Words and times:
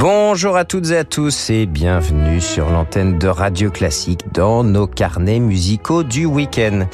Bonjour 0.00 0.56
à 0.56 0.64
toutes 0.64 0.92
et 0.92 0.96
à 0.96 1.04
tous 1.04 1.50
et 1.50 1.66
bienvenue 1.66 2.40
sur 2.40 2.70
l'antenne 2.70 3.18
de 3.18 3.28
Radio 3.28 3.70
Classique 3.70 4.32
dans 4.32 4.64
nos 4.64 4.86
carnets 4.86 5.40
musicaux 5.40 6.04
du 6.04 6.24
week-end. 6.24 6.86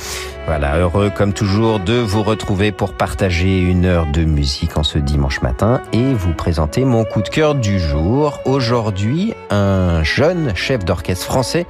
Voilà, 0.47 0.79
heureux 0.79 1.11
comme 1.17 1.33
toujours 1.33 1.79
de 1.79 1.95
vous 1.95 2.25
retrouver 2.25 2.73
pour 2.73 2.95
partager 2.95 3.61
une 3.61 3.85
heure 3.85 4.07
de 4.11 4.25
musique 4.25 4.77
en 4.77 4.83
ce 4.83 4.99
dimanche 4.99 5.41
matin 5.41 5.81
et 5.93 6.15
vous 6.15 6.33
présenter 6.33 6.85
mon 6.85 7.05
coup 7.05 7.23
de 7.23 7.29
cœur 7.29 7.55
du 7.55 7.79
jour. 7.79 8.41
Aujourd'hui, 8.45 9.35
un 9.51 10.03
jeune 10.03 10.57
chef 10.57 10.85
d'orchestre 10.85 11.27
français. 11.27 11.65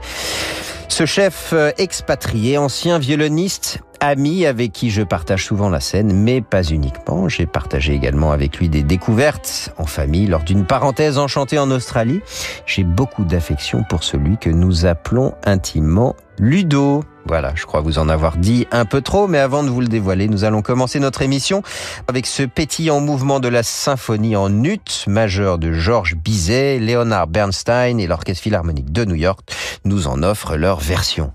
Ce 0.88 1.04
chef 1.04 1.50
euh, 1.52 1.70
expatrié, 1.76 2.56
ancien 2.56 2.98
violoniste, 2.98 3.80
ami 4.06 4.46
avec 4.46 4.72
qui 4.72 4.90
je 4.90 5.02
partage 5.02 5.44
souvent 5.44 5.68
la 5.68 5.80
scène, 5.80 6.12
mais 6.12 6.40
pas 6.40 6.62
uniquement. 6.62 7.28
J'ai 7.28 7.46
partagé 7.46 7.94
également 7.94 8.32
avec 8.32 8.58
lui 8.58 8.68
des 8.68 8.82
découvertes 8.82 9.72
en 9.78 9.86
famille 9.86 10.26
lors 10.26 10.42
d'une 10.42 10.64
parenthèse 10.64 11.18
enchantée 11.18 11.58
en 11.58 11.70
Australie. 11.70 12.20
J'ai 12.66 12.84
beaucoup 12.84 13.24
d'affection 13.24 13.84
pour 13.88 14.04
celui 14.04 14.38
que 14.38 14.50
nous 14.50 14.86
appelons 14.86 15.34
intimement 15.44 16.16
Ludo. 16.38 17.02
Voilà, 17.26 17.52
je 17.54 17.66
crois 17.66 17.80
vous 17.80 17.98
en 17.98 18.08
avoir 18.08 18.36
dit 18.36 18.66
un 18.70 18.84
peu 18.84 19.00
trop, 19.00 19.26
mais 19.26 19.38
avant 19.38 19.64
de 19.64 19.68
vous 19.68 19.80
le 19.80 19.88
dévoiler, 19.88 20.28
nous 20.28 20.44
allons 20.44 20.62
commencer 20.62 21.00
notre 21.00 21.22
émission 21.22 21.62
avec 22.06 22.26
ce 22.26 22.44
pétillant 22.44 23.00
mouvement 23.00 23.40
de 23.40 23.48
la 23.48 23.62
symphonie 23.62 24.36
en 24.36 24.62
ut 24.62 25.04
majeur 25.08 25.58
de 25.58 25.72
Georges 25.72 26.14
Bizet, 26.14 26.78
Leonard 26.78 27.26
Bernstein 27.26 27.98
et 27.98 28.06
l'Orchestre 28.06 28.42
Philharmonique 28.42 28.92
de 28.92 29.04
New 29.04 29.16
York 29.16 29.40
nous 29.84 30.06
en 30.06 30.22
offrent 30.22 30.56
leur 30.56 30.78
version. 30.78 31.32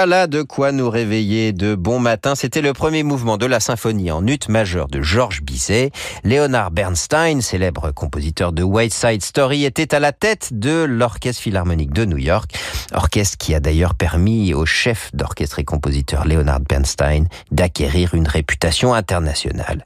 Voilà 0.00 0.26
de 0.26 0.40
quoi 0.40 0.72
nous 0.72 0.88
réveiller 0.88 1.52
de 1.52 1.74
bon 1.74 1.98
matin. 1.98 2.34
C'était 2.34 2.62
le 2.62 2.72
premier 2.72 3.02
mouvement 3.02 3.36
de 3.36 3.44
la 3.44 3.60
symphonie 3.60 4.10
en 4.10 4.26
ut 4.26 4.38
majeur 4.48 4.88
de 4.88 5.02
Georges 5.02 5.42
Bizet. 5.42 5.90
Leonard 6.24 6.70
Bernstein, 6.70 7.42
célèbre 7.42 7.90
compositeur 7.90 8.54
de 8.54 8.62
White 8.62 8.94
Side 8.94 9.22
Story, 9.22 9.66
était 9.66 9.94
à 9.94 10.00
la 10.00 10.12
tête 10.12 10.58
de 10.58 10.84
l'Orchestre 10.84 11.42
Philharmonique 11.42 11.92
de 11.92 12.06
New 12.06 12.16
York. 12.16 12.50
Orchestre 12.94 13.36
qui 13.36 13.54
a 13.54 13.60
d'ailleurs 13.60 13.94
permis 13.94 14.54
au 14.54 14.64
chef 14.64 15.10
d'orchestre 15.12 15.58
et 15.58 15.64
compositeur 15.64 16.26
Leonard 16.26 16.60
Bernstein 16.60 17.26
d'acquérir 17.50 18.14
une 18.14 18.26
réputation 18.26 18.94
internationale. 18.94 19.84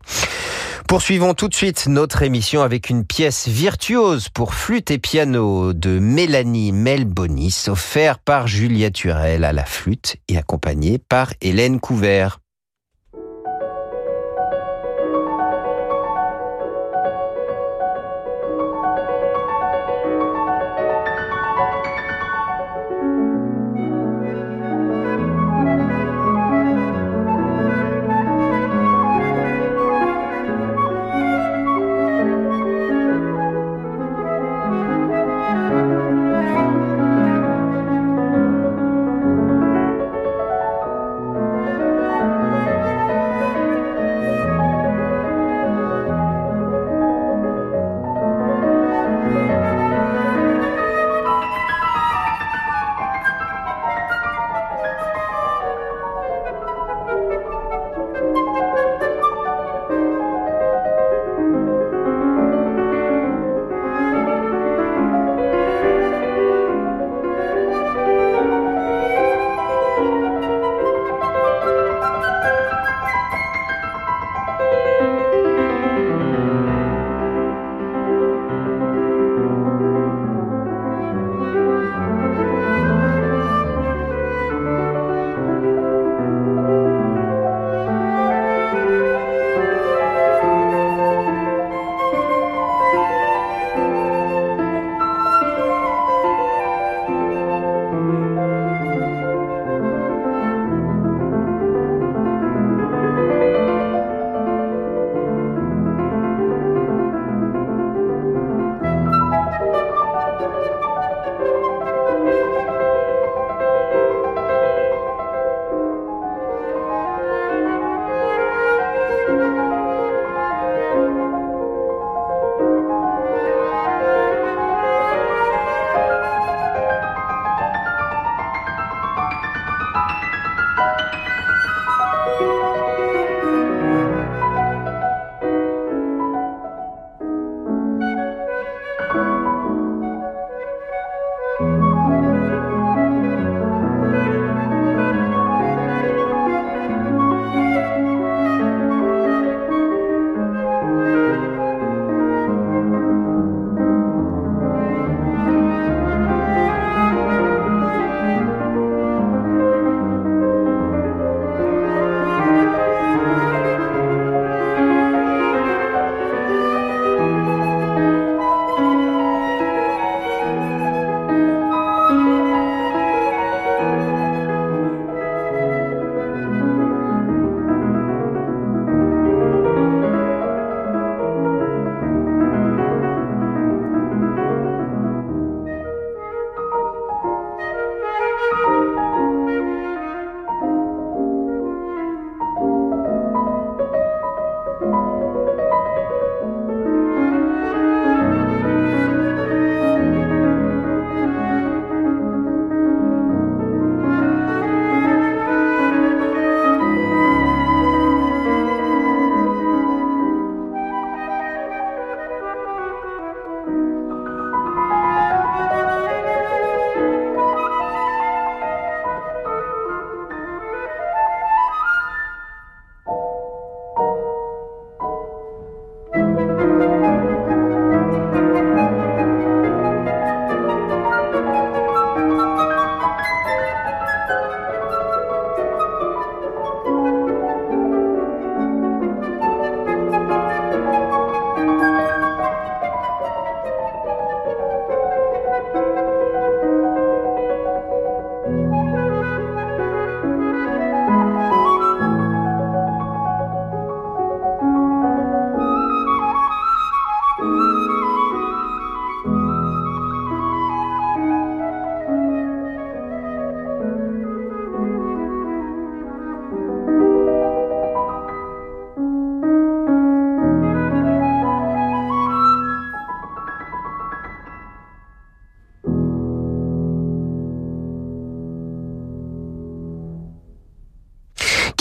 Poursuivons 0.95 1.35
tout 1.35 1.49
de 1.49 1.55
suite 1.57 1.89
notre 1.89 2.23
émission 2.23 2.63
avec 2.63 2.89
une 2.89 3.05
pièce 3.05 3.49
virtuose 3.49 4.29
pour 4.29 4.55
flûte 4.55 4.93
et 4.93 4.99
piano 4.99 5.73
de 5.73 5.99
Mélanie 5.99 6.71
Melbonis, 6.71 7.65
offert 7.67 8.21
par 8.21 8.47
Julia 8.47 8.93
Turel 8.93 9.43
à 9.43 9.53
la 9.53 9.65
flûte 9.65 10.19
et 10.29 10.39
accompagnée 10.39 10.99
par 10.99 11.33
Hélène 11.41 11.81
Couvert. 11.81 12.39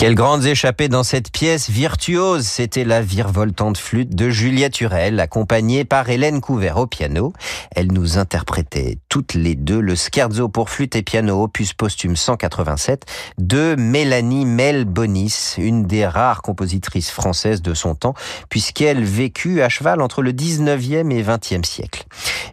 Quelles 0.04 0.14
grandes 0.14 0.44
échappées 0.44 0.90
dans 0.90 1.02
cette 1.02 1.32
pièce 1.32 1.70
virtuose. 1.70 2.44
C'était 2.44 2.84
la 2.84 3.00
virevoltante 3.00 3.78
flûte 3.78 4.14
de 4.14 4.28
Julia 4.28 4.68
Turel, 4.68 5.18
accompagnée 5.18 5.86
par 5.86 6.10
Hélène 6.10 6.42
Couvert 6.42 6.76
au 6.76 6.86
piano. 6.86 7.32
Elle 7.74 7.90
nous 7.90 8.18
interprétait 8.18 8.98
toutes 9.08 9.32
les 9.32 9.54
deux 9.54 9.80
le 9.80 9.96
scherzo 9.96 10.50
pour 10.50 10.68
flûte 10.68 10.94
et 10.94 11.02
piano 11.02 11.42
opus 11.42 11.72
posthume 11.72 12.16
187 12.16 13.06
de 13.38 13.76
Mélanie 13.78 14.44
Mel 14.44 14.84
Bonis, 14.84 15.54
une 15.56 15.86
des 15.86 16.06
rares 16.06 16.42
compositrices 16.42 17.10
françaises 17.10 17.62
de 17.62 17.72
son 17.72 17.94
temps, 17.94 18.12
puisqu'elle 18.50 19.04
vécut 19.04 19.62
à 19.62 19.70
cheval 19.70 20.02
entre 20.02 20.20
le 20.20 20.32
19e 20.32 21.10
et 21.12 21.22
20e 21.22 21.64
siècle. 21.64 22.04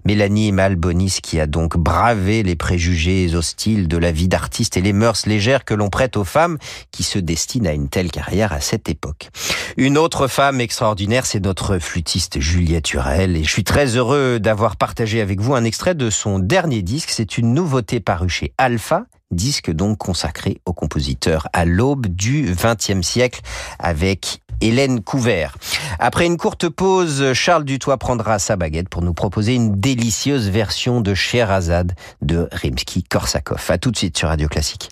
Mélanie 0.06 0.52
Malbonis 0.52 1.20
qui 1.22 1.40
a 1.40 1.48
donc 1.48 1.78
bravé 1.78 2.44
les 2.44 2.56
préjugés 2.56 3.36
hostiles 3.36 3.88
de 3.88 3.98
la 3.98 4.12
vie 4.12 4.28
d'artiste 4.28 4.78
et 4.78 4.82
les 4.82 4.94
mœurs 4.94 5.26
légères 5.26 5.66
que 5.66 5.74
l'on 5.74 5.90
prête 5.90 6.18
aux 6.18 6.24
femmes 6.24 6.58
qui 6.92 7.04
se 7.04 7.20
destinent 7.20 7.70
à 7.70 7.74
une 7.74 7.90
telle 7.90 8.12
carrière 8.12 8.54
à 8.54 8.62
cette 8.62 8.90
époque. 8.90 9.30
Une 9.78 9.98
autre 9.98 10.28
femme 10.28 10.62
extraordinaire, 10.62 11.26
c'est 11.26 11.44
notre 11.44 11.80
flûtiste 11.80 12.40
Juliette 12.40 12.86
Turel 12.86 13.36
et 13.36 13.44
je 13.44 13.50
suis 13.50 13.64
très 13.64 13.96
heureux 13.96 14.40
d'avoir 14.40 14.76
partagé 14.76 15.22
avec 15.22 15.40
vous 15.40 15.56
un 15.56 15.64
extrait 15.64 15.96
de 15.96 16.10
son 16.10 16.40
dernier 16.40 16.82
disque. 16.82 17.10
C'est 17.12 17.38
une 17.38 17.54
nouveauté 17.54 18.00
parue 18.00 18.30
chez 18.30 18.54
Alpha 18.58 19.06
disque 19.32 19.72
donc 19.72 19.98
consacré 19.98 20.62
au 20.66 20.74
compositeur 20.74 21.48
à 21.54 21.66
l'aube 21.66 22.08
du 22.08 22.54
XXe 22.54 23.02
siècle 23.02 23.42
avec 23.80 24.42
Hélène 24.62 25.02
Couvert. 25.02 25.58
Après 26.00 26.26
une 26.26 26.38
courte 26.38 26.70
pause, 26.70 27.34
Charles 27.34 27.66
Dutoit 27.66 27.98
prendra 27.98 28.40
sa 28.40 28.56
baguette 28.56 28.90
pour 28.90 29.02
nous 29.02 29.14
proposer 29.14 29.56
une 29.56 29.80
délicieuse 29.80 30.50
version 30.50 31.02
de 31.02 31.14
Sherazade 31.14 31.94
de 32.22 32.48
Rimsky-Korsakov. 32.52 33.70
À 33.70 33.78
tout 33.78 33.92
de 33.92 33.98
suite 33.98 34.18
sur 34.18 34.30
Radio 34.30 34.48
Classique. 34.48 34.90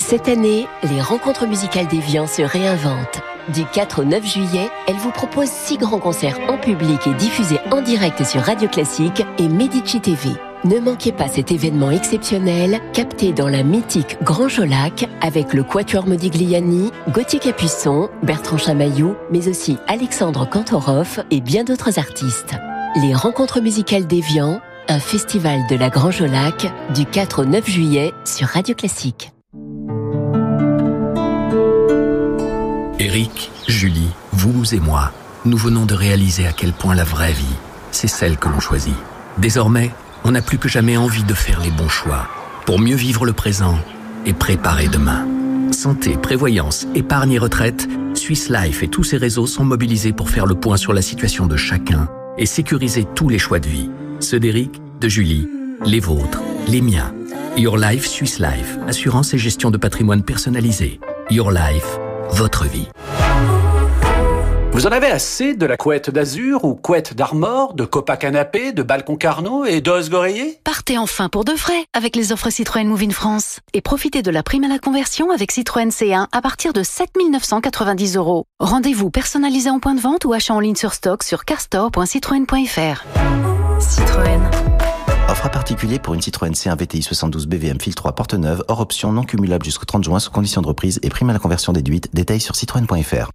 Cette 0.00 0.28
année, 0.28 0.66
les 0.82 1.00
rencontres 1.00 1.46
musicales 1.46 1.86
d'Evian 1.86 2.26
se 2.26 2.42
réinventent. 2.42 3.20
Du 3.54 3.64
4 3.64 4.02
au 4.02 4.04
9 4.04 4.26
juillet, 4.26 4.68
elle 4.88 4.96
vous 4.96 5.10
propose 5.10 5.48
six 5.48 5.76
grands 5.76 5.98
concerts 5.98 6.38
en 6.48 6.58
public 6.58 7.06
et 7.06 7.14
diffusés 7.14 7.60
en 7.70 7.80
direct 7.82 8.24
sur 8.24 8.40
Radio 8.42 8.68
Classique 8.68 9.22
et 9.38 9.48
Medici 9.48 10.00
TV. 10.00 10.30
Ne 10.62 10.78
manquez 10.78 11.10
pas 11.10 11.26
cet 11.26 11.52
événement 11.52 11.90
exceptionnel, 11.90 12.82
capté 12.92 13.32
dans 13.32 13.48
la 13.48 13.62
mythique 13.62 14.18
Grand 14.22 14.48
Jolac, 14.48 15.08
avec 15.22 15.54
le 15.54 15.62
Quatuor 15.62 16.06
Modigliani, 16.06 16.90
Gauthier 17.08 17.38
Capuçon, 17.38 18.10
Bertrand 18.22 18.58
Chamaillou, 18.58 19.16
mais 19.32 19.48
aussi 19.48 19.78
Alexandre 19.88 20.46
Kantorov 20.46 21.24
et 21.30 21.40
bien 21.40 21.64
d'autres 21.64 21.98
artistes. 21.98 22.56
Les 23.00 23.14
rencontres 23.14 23.62
musicales 23.62 24.06
d'Evian, 24.06 24.60
un 24.88 24.98
festival 24.98 25.60
de 25.70 25.76
la 25.76 25.88
Grand 25.88 26.10
Jolac, 26.10 26.70
du 26.94 27.06
4 27.06 27.40
au 27.40 27.44
9 27.46 27.66
juillet 27.66 28.12
sur 28.26 28.48
Radio 28.48 28.74
Classique. 28.74 29.32
Eric, 32.98 33.50
Julie, 33.66 34.10
vous 34.32 34.74
et 34.74 34.80
moi, 34.80 35.10
nous 35.46 35.56
venons 35.56 35.86
de 35.86 35.94
réaliser 35.94 36.46
à 36.46 36.52
quel 36.52 36.74
point 36.74 36.94
la 36.94 37.04
vraie 37.04 37.32
vie, 37.32 37.56
c'est 37.92 38.08
celle 38.08 38.36
que 38.36 38.50
l'on 38.50 38.60
choisit. 38.60 38.96
Désormais, 39.38 39.90
on 40.24 40.32
n'a 40.32 40.42
plus 40.42 40.58
que 40.58 40.68
jamais 40.68 40.96
envie 40.96 41.24
de 41.24 41.34
faire 41.34 41.60
les 41.60 41.70
bons 41.70 41.88
choix 41.88 42.28
pour 42.66 42.78
mieux 42.78 42.96
vivre 42.96 43.24
le 43.24 43.32
présent 43.32 43.78
et 44.26 44.32
préparer 44.32 44.88
demain. 44.88 45.26
Santé, 45.72 46.16
prévoyance, 46.16 46.86
épargne 46.94 47.32
et 47.32 47.38
retraite, 47.38 47.88
Swiss 48.14 48.48
Life 48.48 48.82
et 48.82 48.88
tous 48.88 49.04
ses 49.04 49.16
réseaux 49.16 49.46
sont 49.46 49.64
mobilisés 49.64 50.12
pour 50.12 50.30
faire 50.30 50.46
le 50.46 50.54
point 50.54 50.76
sur 50.76 50.92
la 50.92 51.02
situation 51.02 51.46
de 51.46 51.56
chacun 51.56 52.08
et 52.38 52.46
sécuriser 52.46 53.06
tous 53.14 53.28
les 53.28 53.38
choix 53.38 53.60
de 53.60 53.68
vie. 53.68 53.90
Ceux 54.20 54.40
d'Éric, 54.40 54.80
de 55.00 55.08
Julie, 55.08 55.48
les 55.84 56.00
vôtres, 56.00 56.42
les 56.68 56.80
miens. 56.80 57.14
Your 57.56 57.78
Life 57.78 58.06
Swiss 58.06 58.38
Life, 58.38 58.78
assurance 58.86 59.34
et 59.34 59.38
gestion 59.38 59.70
de 59.70 59.78
patrimoine 59.78 60.22
personnalisé. 60.22 61.00
Your 61.30 61.50
Life, 61.50 61.98
votre 62.32 62.64
vie. 62.64 62.88
Vous 64.80 64.86
en 64.86 64.92
avez 64.92 65.08
assez 65.08 65.52
de 65.52 65.66
la 65.66 65.76
couette 65.76 66.08
d'azur 66.08 66.64
ou 66.64 66.74
couette 66.74 67.12
d'armor, 67.12 67.74
de 67.74 67.84
copa 67.84 68.16
canapé, 68.16 68.72
de 68.72 68.82
balcon 68.82 69.16
carnot 69.16 69.66
et 69.66 69.82
d'os 69.82 70.08
goreiller 70.08 70.58
Partez 70.64 70.96
enfin 70.96 71.28
pour 71.28 71.44
de 71.44 71.52
vrai 71.52 71.84
avec 71.92 72.16
les 72.16 72.32
offres 72.32 72.48
Citroën 72.48 72.86
Move 72.86 73.02
in 73.02 73.10
France 73.10 73.60
et 73.74 73.82
profitez 73.82 74.22
de 74.22 74.30
la 74.30 74.42
prime 74.42 74.64
à 74.64 74.68
la 74.68 74.78
conversion 74.78 75.30
avec 75.32 75.52
Citroën 75.52 75.90
C1 75.90 76.28
à 76.32 76.40
partir 76.40 76.72
de 76.72 76.82
7 76.82 77.10
990 77.30 78.16
euros. 78.16 78.46
Rendez-vous 78.58 79.10
personnalisé 79.10 79.68
en 79.68 79.80
point 79.80 79.94
de 79.94 80.00
vente 80.00 80.24
ou 80.24 80.32
achat 80.32 80.54
en 80.54 80.60
ligne 80.60 80.76
sur 80.76 80.94
stock 80.94 81.24
sur 81.24 81.44
carstore.citroën.fr. 81.44 83.04
Citroën. 83.80 84.40
Offre 85.28 85.44
à 85.44 85.50
particulier 85.50 85.98
pour 85.98 86.14
une 86.14 86.22
Citroën 86.22 86.52
C1 86.52 86.82
VTI 86.82 87.02
72 87.02 87.48
BVM 87.48 87.78
fil 87.78 87.94
3 87.94 88.12
porte 88.12 88.32
neuve, 88.32 88.64
hors 88.68 88.80
option 88.80 89.12
non 89.12 89.24
cumulable 89.24 89.66
jusqu'au 89.66 89.84
30 89.84 90.04
juin 90.04 90.20
sous 90.20 90.30
condition 90.30 90.62
de 90.62 90.68
reprise 90.68 91.00
et 91.02 91.10
prime 91.10 91.28
à 91.28 91.34
la 91.34 91.38
conversion 91.38 91.74
déduite. 91.74 92.08
Détails 92.14 92.40
sur 92.40 92.56
citroën.fr. 92.56 93.30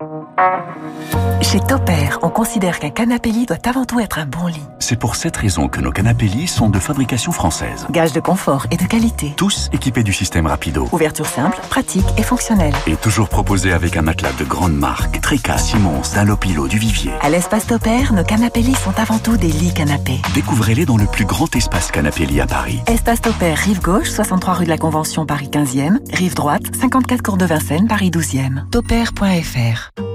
Chez 1.42 1.60
Topair, 1.60 2.20
on 2.24 2.30
considère 2.30 2.80
qu'un 2.80 2.90
canapé 2.90 3.30
lit 3.32 3.46
doit 3.46 3.58
avant 3.66 3.86
tout 3.86 4.00
être 4.00 4.20
un 4.20 4.26
bon 4.26 4.48
lit. 4.48 4.64
C'est 4.80 5.00
pour 5.00 5.16
cette 5.16 5.38
raison 5.38 5.68
que 5.68 5.80
nos 5.80 5.92
canapés 5.92 6.26
lits 6.26 6.48
sont 6.48 6.70
de 6.70 6.80
fabrication 6.80 7.32
française. 7.32 7.86
Gage 7.92 8.14
de 8.14 8.20
confort 8.20 8.66
et 8.72 8.78
de 8.78 8.84
qualité. 8.84 9.34
Tous 9.38 9.70
équipés 9.72 10.04
du 10.04 10.12
système 10.12 10.48
Rapido. 10.48 10.90
Ouverture 10.92 11.26
simple, 11.26 11.58
pratique 11.70 12.06
et 12.18 12.24
fonctionnelle. 12.24 12.74
Et 12.88 12.96
toujours 12.96 13.30
proposés 13.30 13.72
avec 13.72 13.96
un 13.96 14.02
matelas 14.02 14.34
de 14.38 14.44
grande 14.44 14.76
marque. 14.76 15.22
Treca, 15.22 15.58
Simons, 15.58 16.02
Dunlopilo, 16.14 16.68
du 16.68 16.80
Vivier. 16.80 17.12
À 17.22 17.30
l'espace 17.30 17.68
Topair, 17.68 18.12
nos 18.14 18.24
canapés 18.24 18.62
lits 18.62 18.76
sont 18.76 19.00
avant 19.00 19.20
tout 19.20 19.38
des 19.38 19.48
lits 19.48 19.74
canapés. 19.74 20.22
Découvrez-les 20.34 20.86
dans 20.86 20.98
le 20.98 21.06
plus 21.06 21.26
grand 21.26 21.56
espace 21.56 21.92
canapé 21.92 22.26
lit 22.26 22.42
à 22.42 22.48
Paris. 22.48 22.80
Espace 22.88 23.22
Topair, 23.22 23.58
rive 23.58 23.82
gauche, 23.82 24.10
63 24.10 24.56
rue 24.56 24.66
de 24.66 24.70
la 24.70 24.78
Convention, 24.78 25.26
Paris 25.26 25.50
15e. 25.52 26.00
Rive 26.12 26.34
droite, 26.34 26.64
54 26.76 27.22
cours 27.22 27.38
de 27.38 27.46
Vincennes, 27.46 27.88
Paris 27.88 28.10
12e. 28.10 28.68
Topair.fr 28.72 30.15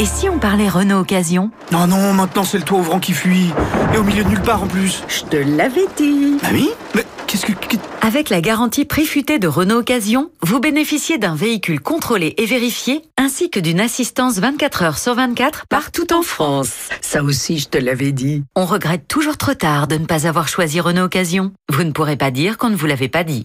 Et 0.00 0.06
si 0.06 0.30
on 0.30 0.38
parlait 0.38 0.68
Renault 0.68 1.00
Occasion? 1.00 1.50
Non, 1.72 1.86
non, 1.86 2.14
maintenant 2.14 2.44
c'est 2.44 2.56
le 2.56 2.64
toit 2.64 2.78
ouvrant 2.78 3.00
qui 3.00 3.12
fuit. 3.12 3.52
Et 3.92 3.98
au 3.98 4.02
milieu 4.02 4.24
de 4.24 4.30
nulle 4.30 4.40
part 4.40 4.62
en 4.62 4.66
plus. 4.66 5.02
Je 5.08 5.24
te 5.24 5.36
l'avais 5.36 5.84
dit. 5.98 6.38
Ah 6.42 6.48
oui 6.52 6.70
Mais 6.94 7.04
qu'est-ce 7.26 7.44
que... 7.44 7.52
Avec 8.00 8.30
la 8.30 8.40
garantie 8.40 8.86
prix 8.86 9.04
futée 9.04 9.38
de 9.38 9.46
Renault 9.46 9.80
Occasion, 9.80 10.30
vous 10.42 10.58
bénéficiez 10.58 11.18
d'un 11.18 11.34
véhicule 11.34 11.80
contrôlé 11.80 12.32
et 12.38 12.46
vérifié, 12.46 13.02
ainsi 13.18 13.50
que 13.50 13.60
d'une 13.60 13.78
assistance 13.78 14.38
24 14.38 14.82
heures 14.84 14.98
sur 14.98 15.14
24 15.14 15.66
partout 15.68 16.10
en 16.14 16.22
France. 16.22 16.88
Ça 17.02 17.22
aussi, 17.22 17.58
je 17.58 17.68
te 17.68 17.76
l'avais 17.76 18.12
dit. 18.12 18.42
On 18.56 18.64
regrette 18.64 19.06
toujours 19.06 19.36
trop 19.36 19.52
tard 19.52 19.86
de 19.86 19.98
ne 19.98 20.06
pas 20.06 20.26
avoir 20.26 20.48
choisi 20.48 20.80
Renault 20.80 21.04
Occasion. 21.04 21.52
Vous 21.70 21.84
ne 21.84 21.92
pourrez 21.92 22.16
pas 22.16 22.30
dire 22.30 22.56
qu'on 22.56 22.70
ne 22.70 22.76
vous 22.76 22.86
l'avait 22.86 23.08
pas 23.08 23.22
dit. 23.22 23.44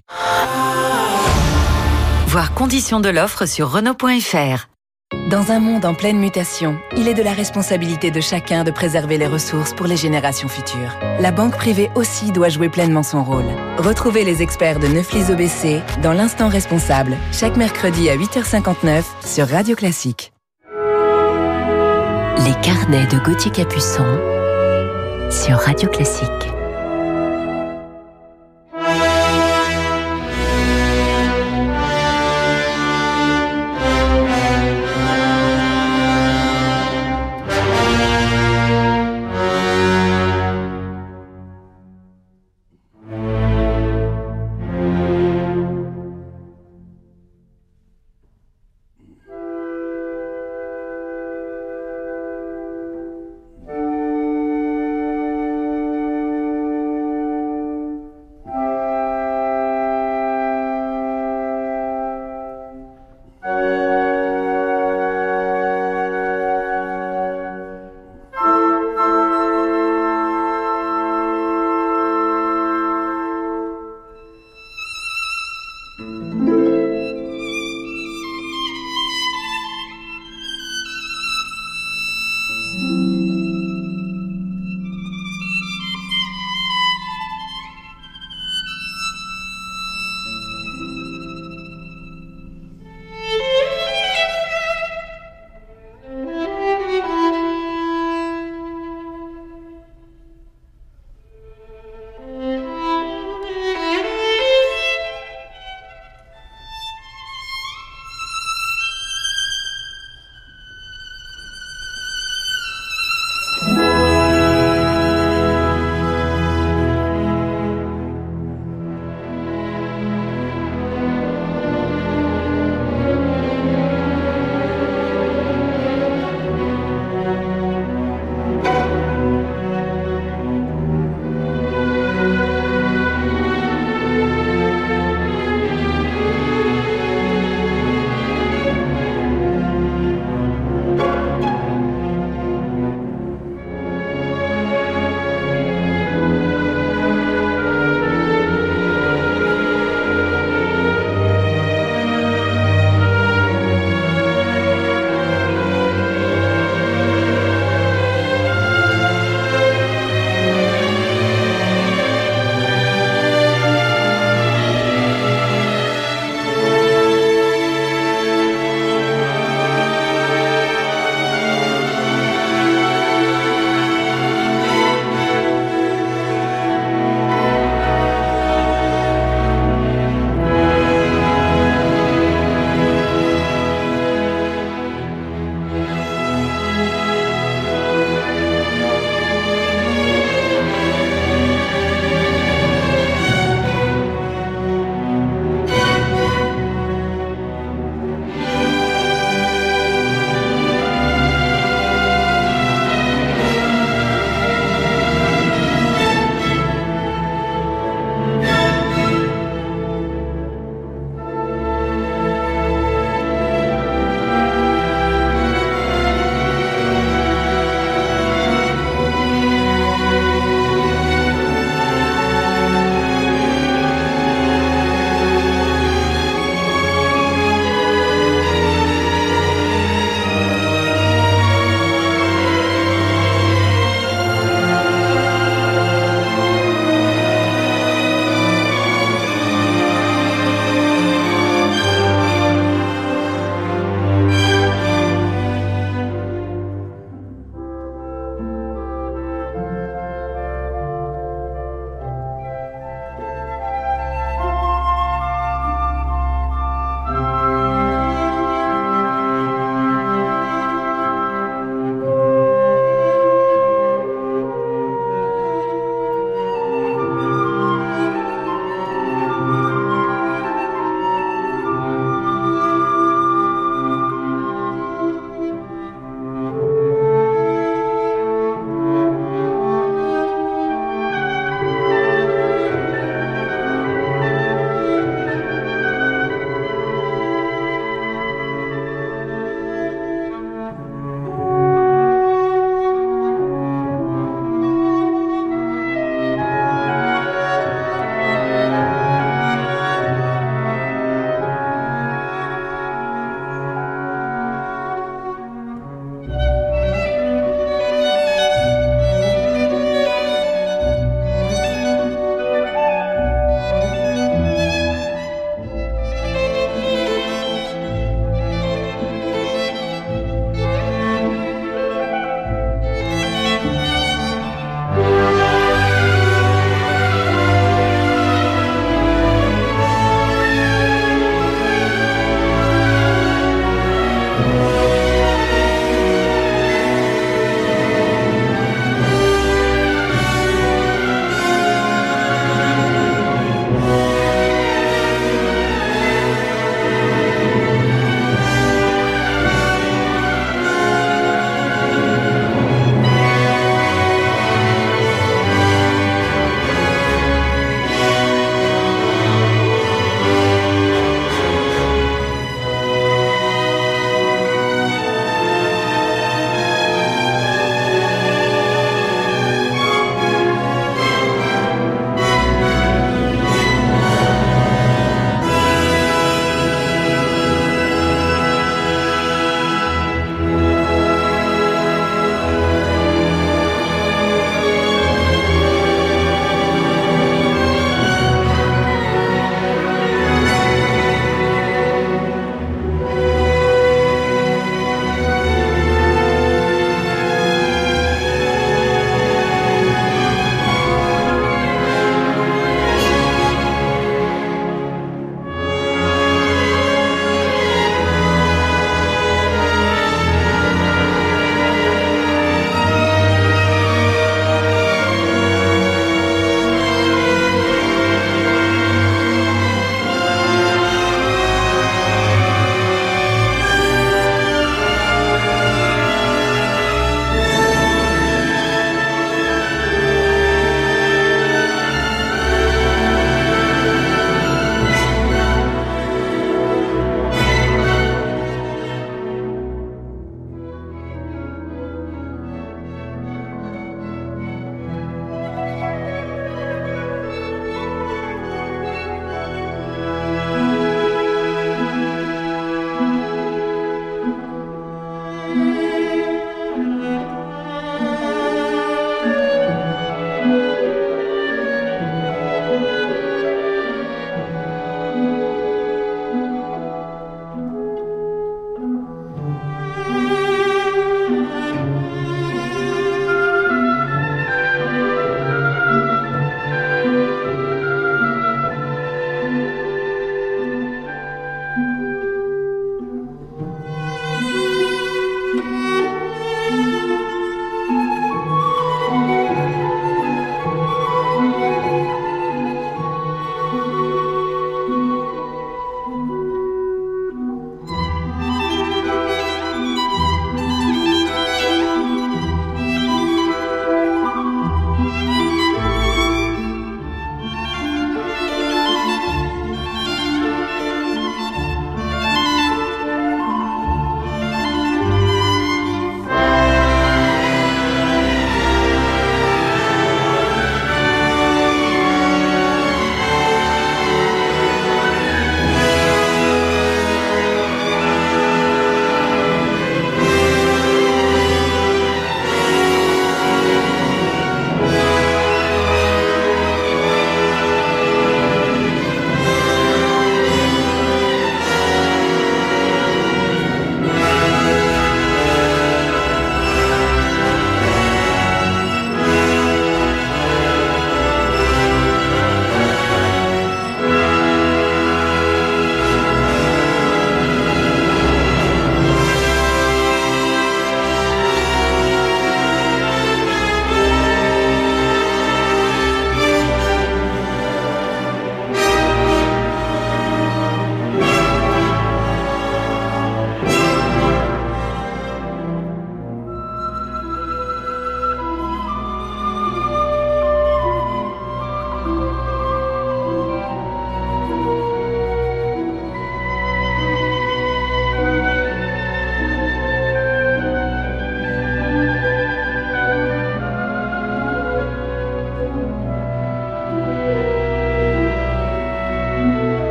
Voir 2.35 2.53
conditions 2.53 2.99
de 2.99 3.07
l'offre 3.07 3.45
sur 3.45 3.71
Renault.fr. 3.71 4.67
Dans 5.29 5.53
un 5.53 5.59
monde 5.61 5.85
en 5.85 5.93
pleine 5.93 6.19
mutation, 6.19 6.77
il 6.97 7.07
est 7.07 7.13
de 7.13 7.23
la 7.23 7.31
responsabilité 7.31 8.11
de 8.11 8.19
chacun 8.19 8.65
de 8.65 8.71
préserver 8.71 9.17
les 9.17 9.25
ressources 9.25 9.73
pour 9.73 9.87
les 9.87 9.95
générations 9.95 10.49
futures. 10.49 10.99
La 11.21 11.31
banque 11.31 11.55
privée 11.55 11.89
aussi 11.95 12.33
doit 12.33 12.49
jouer 12.49 12.67
pleinement 12.67 13.03
son 13.03 13.23
rôle. 13.23 13.45
Retrouvez 13.77 14.25
les 14.25 14.41
experts 14.41 14.79
de 14.79 14.87
Neuflis 14.87 15.31
OBC 15.31 15.81
dans 16.03 16.11
l'instant 16.11 16.49
responsable, 16.49 17.15
chaque 17.31 17.55
mercredi 17.55 18.09
à 18.09 18.17
8h59 18.17 19.03
sur 19.25 19.47
Radio 19.47 19.77
Classique. 19.77 20.33
Les 22.43 22.55
carnets 22.61 23.07
de 23.07 23.17
Gauthier 23.23 23.51
Capuçon 23.51 24.19
sur 25.31 25.55
Radio 25.55 25.87
Classique. 25.87 26.54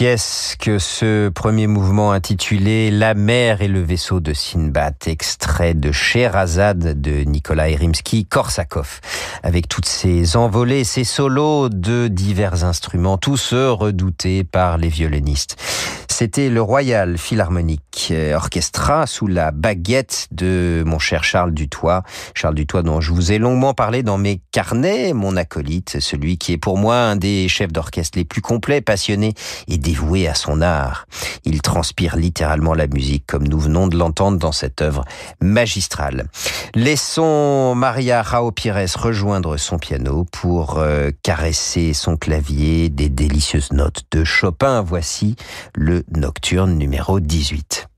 Pièce 0.00 0.56
que 0.58 0.78
ce 0.78 1.28
premier 1.28 1.66
mouvement 1.66 2.12
intitulé 2.12 2.90
La 2.90 3.12
mer 3.12 3.60
et 3.60 3.68
le 3.68 3.82
vaisseau 3.82 4.20
de 4.20 4.32
Sinbad, 4.32 4.94
extrait 5.04 5.74
de 5.74 5.92
Sherazade 5.92 6.98
de 6.98 7.24
Nikolai 7.24 7.76
Rimsky-Korsakov, 7.76 9.00
avec 9.42 9.68
toutes 9.68 9.84
ses 9.84 10.38
envolées, 10.38 10.84
ses 10.84 11.04
solos 11.04 11.68
de 11.68 12.08
divers 12.08 12.64
instruments, 12.64 13.18
tous 13.18 13.52
redoutés 13.52 14.42
par 14.42 14.78
les 14.78 14.88
violonistes. 14.88 15.58
C'était 16.20 16.50
le 16.50 16.60
Royal 16.60 17.16
Philharmonic 17.16 18.12
Orchestra 18.34 19.06
sous 19.06 19.26
la 19.26 19.52
baguette 19.52 20.28
de 20.30 20.82
mon 20.86 20.98
cher 20.98 21.24
Charles 21.24 21.54
Dutoit. 21.54 22.02
Charles 22.34 22.56
Dutoit 22.56 22.82
dont 22.82 23.00
je 23.00 23.10
vous 23.10 23.32
ai 23.32 23.38
longuement 23.38 23.72
parlé 23.72 24.02
dans 24.02 24.18
mes 24.18 24.42
carnets, 24.52 25.14
mon 25.14 25.34
acolyte, 25.38 25.98
celui 25.98 26.36
qui 26.36 26.52
est 26.52 26.58
pour 26.58 26.76
moi 26.76 26.96
un 26.96 27.16
des 27.16 27.48
chefs 27.48 27.72
d'orchestre 27.72 28.18
les 28.18 28.26
plus 28.26 28.42
complets, 28.42 28.82
passionnés 28.82 29.32
et 29.66 29.78
dévoués 29.78 30.28
à 30.28 30.34
son 30.34 30.60
art. 30.60 31.06
Il 31.46 31.62
transpire 31.62 32.16
littéralement 32.16 32.74
la 32.74 32.86
musique 32.86 33.24
comme 33.26 33.48
nous 33.48 33.58
venons 33.58 33.86
de 33.88 33.96
l'entendre 33.96 34.38
dans 34.38 34.52
cette 34.52 34.82
œuvre 34.82 35.06
magistrale. 35.40 36.26
Laissons 36.74 37.74
Maria 37.74 38.20
Rao 38.20 38.52
Pires 38.52 38.76
rejoindre 38.98 39.56
son 39.56 39.78
piano 39.78 40.26
pour 40.30 40.80
euh, 40.80 41.12
caresser 41.22 41.94
son 41.94 42.18
clavier 42.18 42.90
des 42.90 43.08
délicieuses 43.08 43.72
notes 43.72 44.02
de 44.10 44.22
Chopin. 44.22 44.82
Voici 44.82 45.36
le 45.74 46.04
nocturne 46.10 46.76
numéro 46.78 47.20
18. 47.20 47.89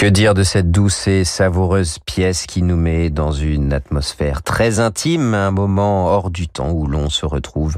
Que 0.00 0.06
dire 0.06 0.32
de 0.32 0.44
cette 0.44 0.70
douce 0.70 1.08
et 1.08 1.24
savoureuse 1.24 1.98
pièce 1.98 2.46
qui 2.46 2.62
nous 2.62 2.78
met 2.78 3.10
dans 3.10 3.32
une 3.32 3.74
atmosphère 3.74 4.42
très 4.42 4.80
intime, 4.80 5.34
un 5.34 5.50
moment 5.50 6.06
hors 6.06 6.30
du 6.30 6.48
temps 6.48 6.70
où 6.70 6.86
l'on 6.86 7.10
se 7.10 7.26
retrouve 7.26 7.76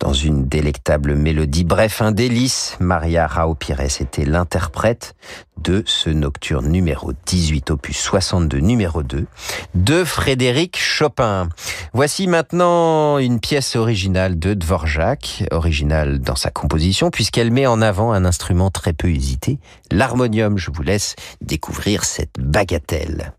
dans 0.00 0.12
une 0.12 0.48
délectable 0.48 1.14
mélodie. 1.14 1.62
Bref, 1.62 2.02
un 2.02 2.10
délice. 2.10 2.76
Maria 2.80 3.28
Rao 3.28 3.54
Pires 3.54 3.82
était 4.00 4.24
l'interprète 4.24 5.14
de 5.62 5.82
ce 5.86 6.10
nocturne 6.10 6.68
numéro 6.68 7.12
18 7.26 7.70
opus 7.70 7.98
62 7.98 8.58
numéro 8.58 9.02
2 9.02 9.26
de 9.74 10.04
Frédéric 10.04 10.78
Chopin. 10.78 11.48
Voici 11.92 12.26
maintenant 12.26 13.18
une 13.18 13.40
pièce 13.40 13.76
originale 13.76 14.38
de 14.38 14.54
Dvorak, 14.54 15.44
originale 15.50 16.20
dans 16.20 16.36
sa 16.36 16.50
composition 16.50 17.10
puisqu'elle 17.10 17.50
met 17.50 17.66
en 17.66 17.82
avant 17.82 18.12
un 18.12 18.24
instrument 18.24 18.70
très 18.70 18.92
peu 18.92 19.08
usité, 19.08 19.58
l'harmonium. 19.90 20.58
Je 20.58 20.70
vous 20.70 20.82
laisse 20.82 21.16
découvrir 21.40 22.04
cette 22.04 22.38
bagatelle. 22.38 23.32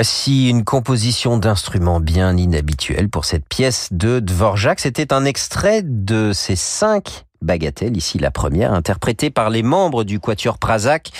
Voici 0.00 0.48
une 0.48 0.64
composition 0.64 1.36
d'instruments 1.36 2.00
bien 2.00 2.34
inhabituelle 2.34 3.10
pour 3.10 3.26
cette 3.26 3.46
pièce 3.46 3.88
de 3.90 4.18
Dvorak. 4.18 4.80
C'était 4.80 5.12
un 5.12 5.26
extrait 5.26 5.82
de 5.84 6.32
ces 6.32 6.56
cinq 6.56 7.26
bagatelles, 7.42 7.98
ici 7.98 8.18
la 8.18 8.30
première, 8.30 8.72
interprétée 8.72 9.28
par 9.28 9.50
les 9.50 9.62
membres 9.62 10.04
du 10.04 10.18
Quatuor 10.18 10.56
Prazak 10.56 11.10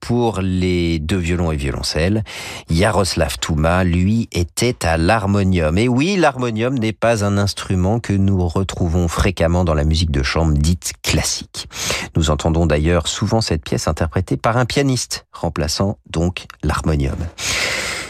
pour 0.00 0.40
les 0.40 0.98
deux 0.98 1.16
violons 1.16 1.52
et 1.52 1.56
violoncelles. 1.56 2.24
Yaroslav 2.70 3.38
Touma, 3.38 3.84
lui, 3.84 4.28
était 4.32 4.84
à 4.84 4.96
l'harmonium. 4.96 5.78
Et 5.78 5.86
oui, 5.86 6.16
l'harmonium 6.16 6.76
n'est 6.76 6.92
pas 6.92 7.24
un 7.24 7.38
instrument 7.38 8.00
que 8.00 8.14
nous 8.14 8.48
retrouvons 8.48 9.06
fréquemment 9.06 9.62
dans 9.62 9.74
la 9.74 9.84
musique 9.84 10.10
de 10.10 10.24
chambre 10.24 10.54
dite 10.54 10.94
classique. 11.04 11.68
Nous 12.16 12.30
entendons 12.30 12.66
d'ailleurs 12.66 13.06
souvent 13.06 13.40
cette 13.40 13.62
pièce 13.62 13.86
interprétée 13.86 14.36
par 14.36 14.56
un 14.56 14.64
pianiste, 14.64 15.24
remplaçant 15.32 15.98
donc 16.10 16.46
l'harmonium. 16.64 17.14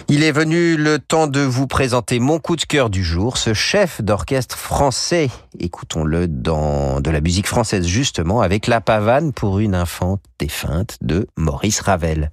Il 0.09 0.23
est 0.23 0.33
venu 0.33 0.77
le 0.77 0.99
temps 0.99 1.27
de 1.27 1.41
vous 1.41 1.67
présenter 1.67 2.21
mon 2.21 2.39
coup 2.39 2.57
de 2.57 2.65
cœur 2.65 2.91
du 2.91 3.03
jour, 3.03 3.39
ce 3.39 3.55
chef 3.55 4.03
d'orchestre 4.03 4.59
français. 4.59 5.31
Écoutons-le 5.59 6.29
dans 6.29 7.01
de 7.01 7.11
la 7.11 7.23
musique 7.23 7.47
française 7.47 7.87
justement 7.87 8.43
avec 8.43 8.67
La 8.67 8.83
pavane 8.83 9.33
pour 9.33 9.61
une 9.61 9.75
infante 9.75 10.21
défunte 10.39 10.99
de 11.01 11.27
Maurice 11.39 11.81
Ravel. 11.81 12.31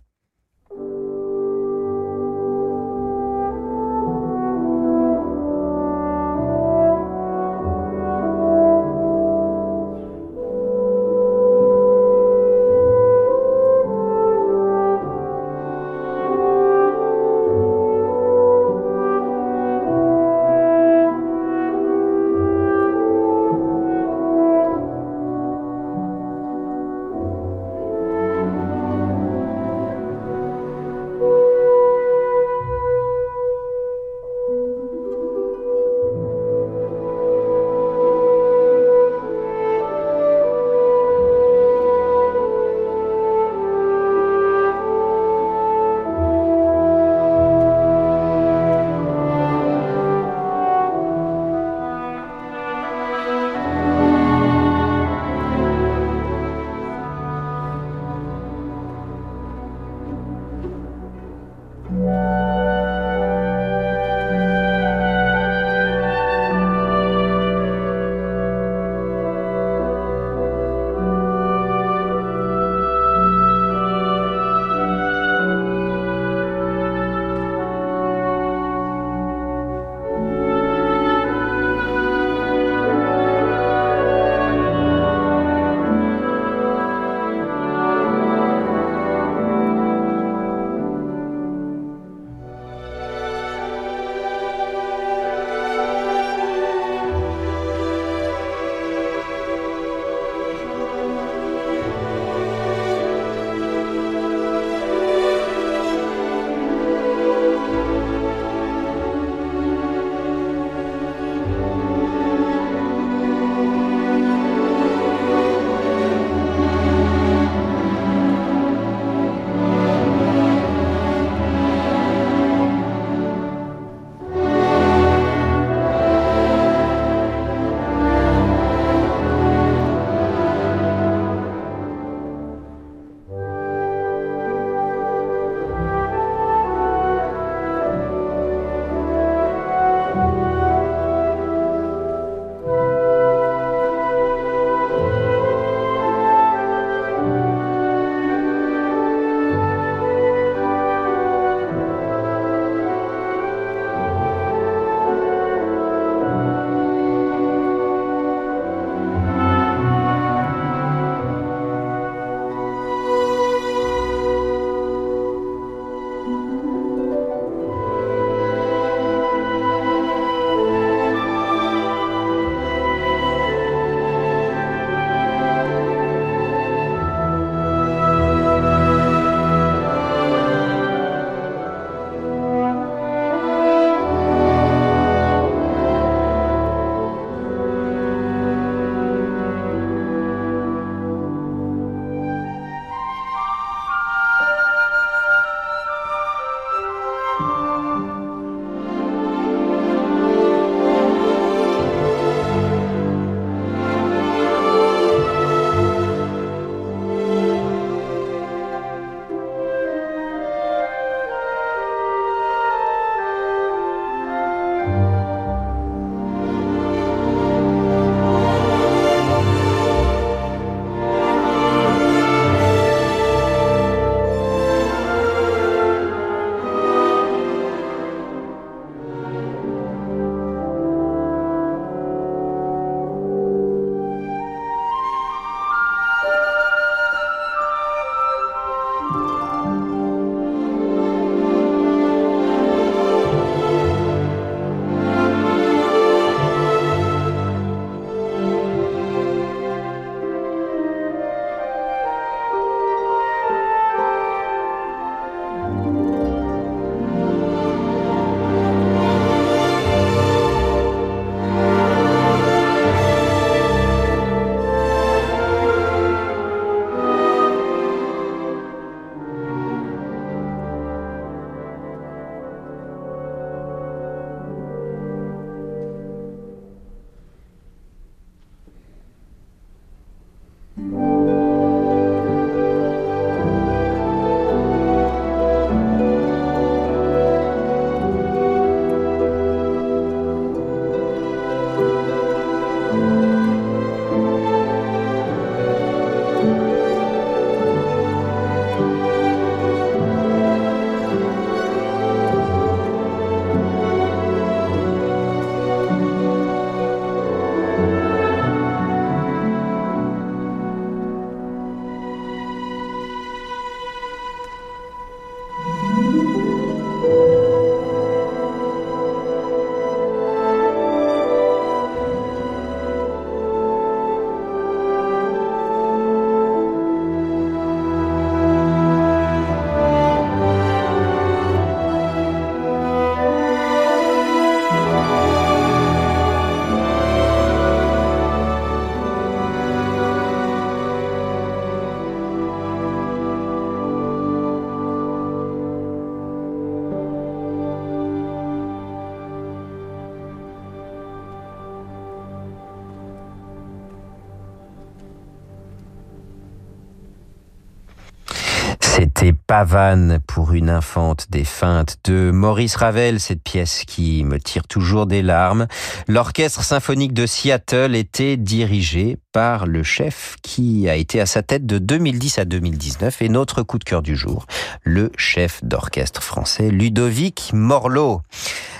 Pavane 359.52 360.20
pour 360.28 360.54
une 360.54 360.70
infante 360.70 361.28
des 361.30 361.43
feintes 361.43 361.97
de 362.06 362.32
Maurice 362.32 362.78
Ravel, 362.78 363.20
cette 363.20 363.43
pièce 363.43 363.84
qui 363.86 364.24
me 364.24 364.39
tire 364.39 364.66
toujours 364.66 365.08
des 365.08 365.22
larmes. 365.22 365.68
L'orchestre 366.08 366.64
symphonique 366.64 367.12
de 367.12 367.26
Seattle 367.26 367.93
était 367.97 368.38
dirigé 368.38 369.18
par 369.34 369.66
le 369.66 369.84
chef 369.84 370.38
qui 370.41 370.88
a 370.88 370.95
été 370.95 371.20
à 371.20 371.26
sa 371.26 371.43
tête 371.43 371.66
de 371.66 371.80
2010 371.80 372.39
à 372.39 372.45
2019 372.45 373.22
et 373.24 373.28
notre 373.28 373.62
coup 373.62 373.78
de 373.78 373.84
cœur 373.84 374.02
du 374.02 374.16
jour, 374.16 374.45
le 374.84 375.12
chef 375.18 375.62
d'orchestre 375.66 376.24
français 376.24 376.70
Ludovic 376.70 377.52
Morlot. 377.54 378.22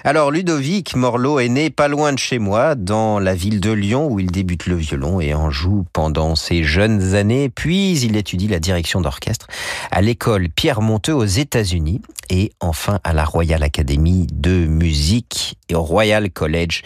Alors 0.04 0.32
Ludovic 0.32 0.96
Morlot 0.96 1.40
est 1.40 1.48
né 1.48 1.70
pas 1.70 1.88
loin 1.88 2.12
de 2.12 2.18
chez 2.18 2.40
moi, 2.40 2.74
dans 2.74 3.20
la 3.20 3.36
ville 3.36 3.62
de 3.62 3.72
Lyon 3.72 4.08
où 4.08 4.20
il 4.20 4.32
débute 4.32 4.66
le 4.66 4.76
violon 4.76 5.22
et 5.22 5.36
en 5.36 5.52
joue 5.52 5.86
pendant 5.94 6.36
ses 6.36 6.64
jeunes 6.64 7.14
années, 7.14 7.50
puis 7.50 8.00
il 8.00 8.18
étudie 8.18 8.48
la 8.48 8.60
direction 8.60 9.00
d'orchestre 9.00 9.46
à 9.92 10.02
l'école 10.02 10.50
Pierre 10.50 10.82
Monteux 10.82 11.14
aux 11.14 11.26
États-Unis 11.26 12.02
et 12.32 12.52
enfin 12.60 13.00
à 13.04 13.14
la 13.14 13.26
Royal 13.26 13.62
Academy 13.62 14.26
de 14.34 14.66
musique 14.66 15.56
et 15.70 15.76
au 15.76 15.84
Royal 15.84 16.32
College 16.32 16.82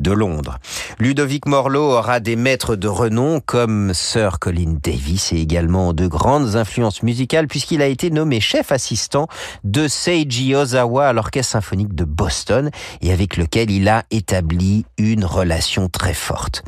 de 0.00 0.12
Londres. 0.12 0.58
Ludovic 0.98 1.46
Morlot 1.46 1.92
aura 1.92 2.20
des 2.20 2.36
maîtres 2.36 2.76
de 2.76 2.88
renom 2.88 3.40
comme 3.40 3.92
Sir 3.94 4.38
Colin 4.38 4.76
Davis 4.82 5.32
et 5.32 5.36
également 5.36 5.92
de 5.92 6.06
grandes 6.06 6.56
influences 6.56 7.02
musicales 7.02 7.48
puisqu'il 7.48 7.82
a 7.82 7.86
été 7.86 8.10
nommé 8.10 8.40
chef 8.40 8.72
assistant 8.72 9.28
de 9.64 9.88
Seiji 9.88 10.54
Ozawa 10.54 11.08
à 11.08 11.12
l'Orchestre 11.12 11.52
symphonique 11.52 11.94
de 11.94 12.04
Boston 12.04 12.70
et 13.00 13.12
avec 13.12 13.36
lequel 13.36 13.70
il 13.70 13.88
a 13.88 14.04
établi 14.10 14.84
une 14.98 15.24
relation 15.24 15.88
très 15.88 16.14
forte. 16.14 16.62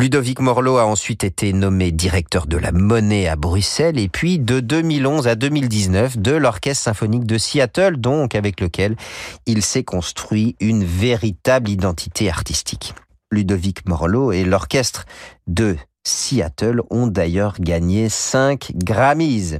Ludovic 0.00 0.40
Morlot 0.40 0.78
a 0.78 0.86
ensuite 0.86 1.24
été 1.24 1.52
nommé 1.52 1.92
directeur 1.92 2.46
de 2.46 2.56
la 2.56 2.72
monnaie 2.72 3.28
à 3.28 3.36
Bruxelles 3.36 3.98
et 3.98 4.08
puis 4.08 4.38
de 4.38 4.58
2011 4.58 5.28
à 5.28 5.34
2019 5.34 6.16
de 6.16 6.32
l'Orchestre 6.32 6.84
symphonique 6.84 7.24
de 7.24 7.36
Seattle, 7.36 7.98
donc 7.98 8.34
avec 8.34 8.62
lequel 8.62 8.96
il 9.44 9.60
s'est 9.60 9.84
construit 9.84 10.56
une 10.58 10.84
véritable 10.84 11.68
identité 11.68 12.30
artistique. 12.30 12.94
Ludovic 13.30 13.86
Morlot 13.86 14.32
et 14.32 14.42
l'orchestre 14.42 15.04
de 15.46 15.76
Seattle 16.10 16.82
ont 16.90 17.06
d'ailleurs 17.06 17.54
gagné 17.60 18.08
5 18.08 18.72
Grammys. 18.74 19.58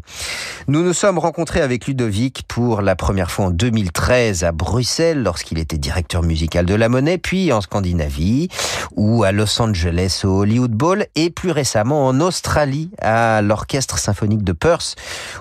Nous 0.69 0.83
nous 0.83 0.93
sommes 0.93 1.19
rencontrés 1.19 1.61
avec 1.61 1.87
Ludovic 1.87 2.43
pour 2.49 2.83
la 2.83 2.97
première 2.97 3.31
fois 3.31 3.47
en 3.47 3.51
2013 3.51 4.45
à 4.45 4.53
Bruxelles 4.53 5.23
lorsqu'il 5.23 5.59
était 5.59 5.79
directeur 5.79 6.23
musical 6.23 6.67
de 6.67 6.75
la 6.75 6.89
Monnaie, 6.89 7.19
puis 7.19 7.53
en 7.53 7.61
Scandinavie 7.61 8.49
ou 8.97 9.23
à 9.23 9.33
Los 9.33 9.61
Angeles 9.63 10.23
au 10.25 10.41
Hollywood 10.41 10.73
Bowl 10.73 11.07
et 11.15 11.31
plus 11.31 11.53
récemment 11.53 12.07
en 12.07 12.21
Australie 12.21 12.91
à 13.01 13.43
l'Orchestre 13.43 13.99
symphonique 13.99 14.43
de 14.43 14.53
Perth 14.53 14.97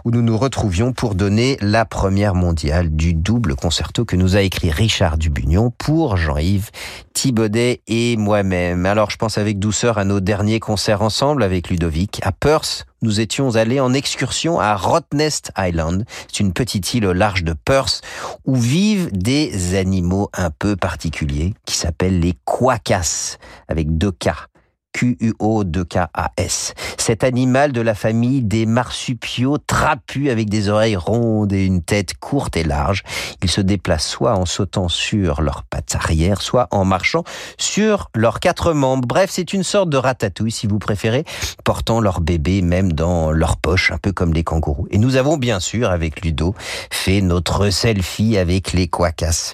où 0.05 0.11
nous 0.11 0.21
nous 0.21 0.37
retrouvions 0.37 0.93
pour 0.93 1.15
donner 1.15 1.57
la 1.61 1.85
première 1.85 2.35
mondiale 2.35 2.89
du 2.89 3.13
double 3.13 3.55
concerto 3.55 4.05
que 4.05 4.15
nous 4.15 4.35
a 4.35 4.41
écrit 4.41 4.69
Richard 4.69 5.17
Dubugnon 5.17 5.71
pour 5.77 6.17
Jean-Yves 6.17 6.69
Thibaudet 7.13 7.81
et 7.87 8.15
moi-même. 8.15 8.85
Alors 8.85 9.09
je 9.09 9.17
pense 9.17 9.37
avec 9.37 9.59
douceur 9.59 9.97
à 9.97 10.05
nos 10.05 10.19
derniers 10.19 10.59
concerts 10.59 10.98
ensemble 11.01 11.43
avec 11.43 11.69
Ludovic 11.69 12.19
à 12.23 12.31
Perth. 12.31 12.85
Nous 13.01 13.19
étions 13.19 13.55
allés 13.55 13.79
en 13.79 13.93
excursion 13.93 14.59
à 14.59 14.75
Rottnest 14.75 15.51
Island. 15.57 16.05
C'est 16.27 16.41
une 16.41 16.53
petite 16.53 16.93
île 16.93 17.05
au 17.05 17.13
large 17.13 17.43
de 17.43 17.53
Perth 17.53 18.01
où 18.45 18.55
vivent 18.55 19.09
des 19.11 19.75
animaux 19.75 20.29
un 20.33 20.49
peu 20.49 20.75
particuliers 20.75 21.53
qui 21.65 21.75
s'appellent 21.75 22.19
les 22.19 22.33
quacas 22.45 23.37
avec 23.67 23.97
deux 23.97 24.11
K. 24.11 24.48
Q-U-O-2-K-A-S. 24.93 26.73
Cet 26.97 27.23
animal 27.23 27.71
de 27.71 27.81
la 27.81 27.95
famille 27.95 28.41
des 28.41 28.65
marsupiaux 28.65 29.57
trapus 29.57 30.29
avec 30.29 30.49
des 30.49 30.69
oreilles 30.69 30.95
rondes 30.95 31.53
et 31.53 31.65
une 31.65 31.81
tête 31.81 32.15
courte 32.19 32.57
et 32.57 32.63
large. 32.63 33.03
Ils 33.43 33.49
se 33.49 33.61
déplacent 33.61 34.07
soit 34.07 34.35
en 34.35 34.45
sautant 34.45 34.89
sur 34.89 35.41
leurs 35.41 35.63
pattes 35.63 35.95
arrière, 35.95 36.41
soit 36.41 36.67
en 36.71 36.85
marchant 36.85 37.23
sur 37.57 38.09
leurs 38.15 38.39
quatre 38.39 38.73
membres. 38.73 39.07
Bref, 39.07 39.29
c'est 39.31 39.53
une 39.53 39.63
sorte 39.63 39.89
de 39.89 39.97
ratatouille, 39.97 40.51
si 40.51 40.67
vous 40.67 40.79
préférez, 40.79 41.23
portant 41.63 42.01
leur 42.01 42.21
bébé 42.21 42.61
même 42.61 42.93
dans 42.93 43.31
leur 43.31 43.57
poche, 43.57 43.91
un 43.91 43.97
peu 43.97 44.11
comme 44.11 44.33
les 44.33 44.43
kangourous. 44.43 44.87
Et 44.91 44.97
nous 44.97 45.15
avons 45.15 45.37
bien 45.37 45.59
sûr, 45.59 45.89
avec 45.89 46.21
Ludo, 46.21 46.55
fait 46.91 47.21
notre 47.21 47.69
selfie 47.69 48.37
avec 48.37 48.73
les 48.73 48.87
quacas. 48.87 49.53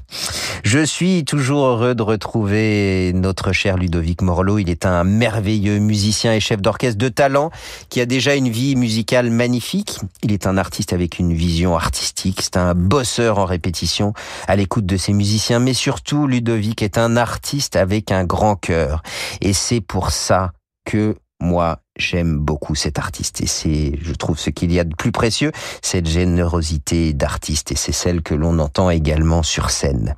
Je 0.63 0.83
suis 0.83 1.25
toujours 1.25 1.65
heureux 1.65 1.95
de 1.95 2.03
retrouver 2.03 3.11
notre 3.13 3.51
cher 3.51 3.77
Ludovic 3.77 4.21
Morlot. 4.21 4.59
Il 4.59 4.69
est 4.69 4.85
un 4.85 5.03
merveilleux 5.25 5.79
musicien 5.79 6.33
et 6.33 6.39
chef 6.39 6.61
d'orchestre 6.61 6.99
de 6.99 7.09
talent 7.09 7.49
qui 7.89 7.99
a 7.99 8.05
déjà 8.05 8.35
une 8.35 8.49
vie 8.49 8.75
musicale 8.75 9.31
magnifique. 9.31 9.99
Il 10.21 10.31
est 10.31 10.45
un 10.45 10.55
artiste 10.55 10.93
avec 10.93 11.17
une 11.17 11.33
vision 11.33 11.75
artistique. 11.75 12.41
C'est 12.43 12.57
un 12.57 12.75
bosseur 12.75 13.39
en 13.39 13.45
répétition 13.45 14.13
à 14.47 14.55
l'écoute 14.55 14.85
de 14.85 14.97
ses 14.97 15.13
musiciens. 15.13 15.57
Mais 15.57 15.73
surtout, 15.73 16.27
Ludovic 16.27 16.83
est 16.83 16.99
un 16.99 17.17
artiste 17.17 17.75
avec 17.75 18.11
un 18.11 18.23
grand 18.23 18.55
cœur. 18.55 19.01
Et 19.41 19.53
c'est 19.53 19.81
pour 19.81 20.11
ça 20.11 20.51
que 20.85 21.15
moi, 21.41 21.79
j'aime 21.97 22.37
beaucoup 22.37 22.75
cet 22.75 22.99
artiste 22.99 23.41
et 23.41 23.47
c'est, 23.47 23.97
je 24.01 24.13
trouve, 24.13 24.37
ce 24.37 24.49
qu'il 24.49 24.71
y 24.71 24.79
a 24.79 24.83
de 24.83 24.95
plus 24.95 25.11
précieux, 25.11 25.51
cette 25.81 26.07
générosité 26.07 27.13
d'artiste 27.13 27.71
et 27.71 27.75
c'est 27.75 27.91
celle 27.91 28.21
que 28.21 28.33
l'on 28.33 28.59
entend 28.59 28.89
également 28.89 29.43
sur 29.43 29.69
scène. 29.69 30.15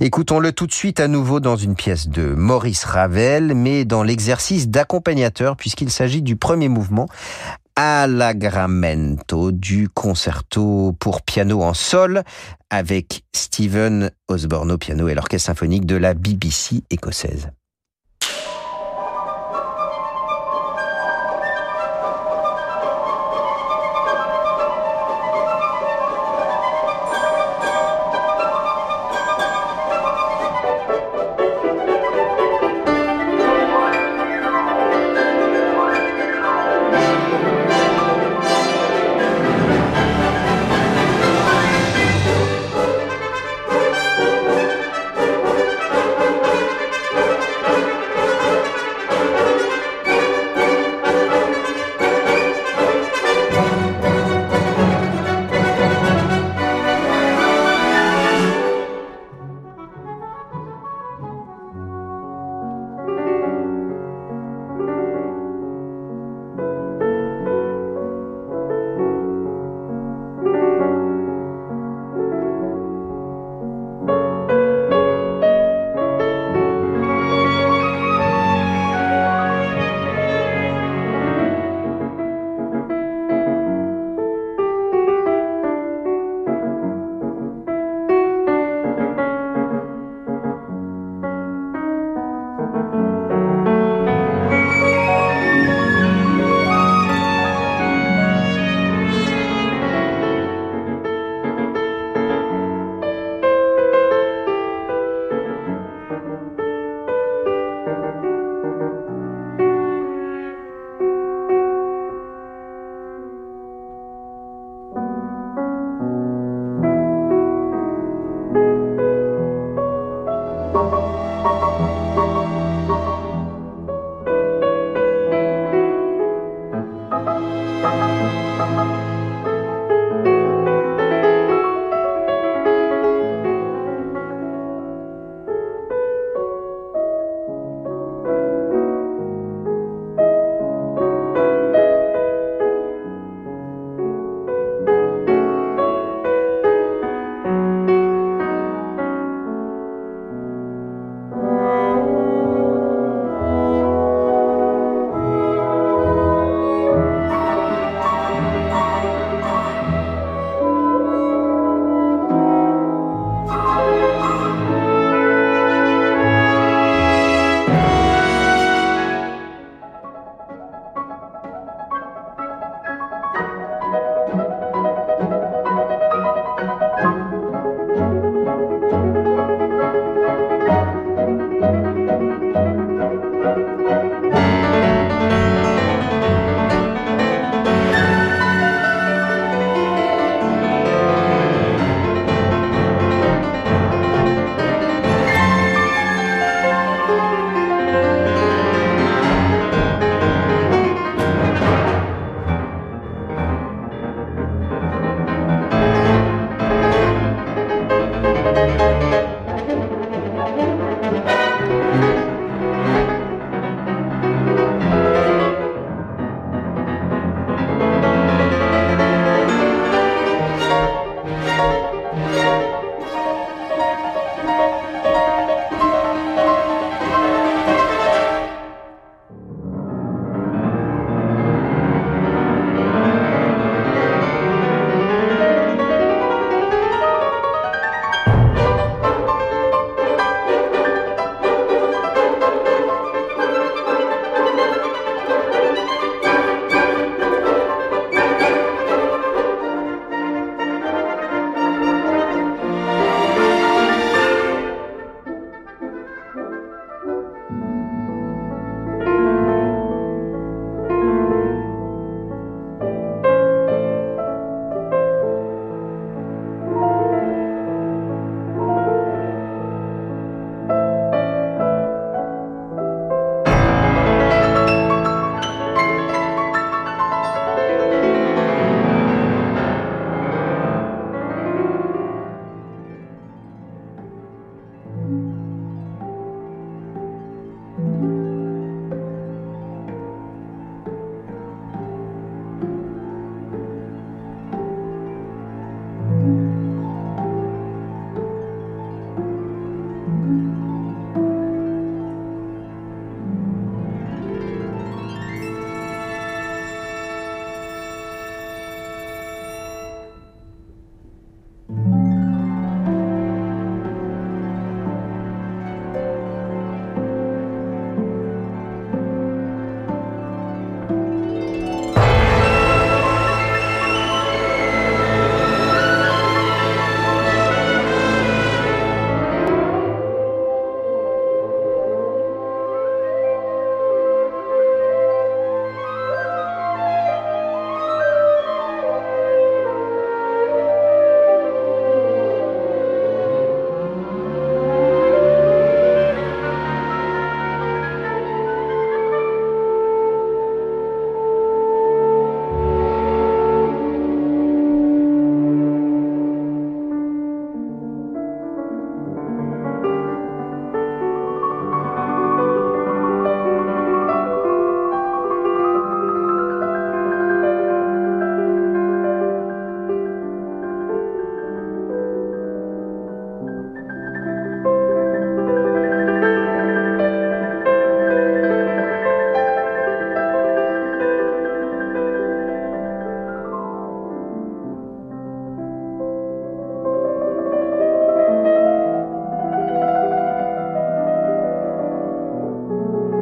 Écoutons-le 0.00 0.52
tout 0.52 0.66
de 0.66 0.72
suite 0.72 1.00
à 1.00 1.08
nouveau 1.08 1.40
dans 1.40 1.56
une 1.56 1.74
pièce 1.74 2.08
de 2.08 2.34
Maurice 2.34 2.84
Ravel, 2.84 3.54
mais 3.54 3.84
dans 3.84 4.02
l'exercice 4.02 4.68
d'accompagnateur 4.68 5.56
puisqu'il 5.56 5.90
s'agit 5.90 6.22
du 6.22 6.36
premier 6.36 6.68
mouvement 6.68 7.08
Allegramento 7.78 9.52
du 9.52 9.90
concerto 9.90 10.96
pour 10.98 11.20
piano 11.20 11.62
en 11.62 11.74
sol 11.74 12.22
avec 12.70 13.22
Stephen 13.34 14.10
Osborne 14.28 14.72
au 14.72 14.78
piano 14.78 15.08
et 15.08 15.14
l'orchestre 15.14 15.46
symphonique 15.46 15.84
de 15.84 15.96
la 15.96 16.14
BBC 16.14 16.84
écossaise. 16.88 17.50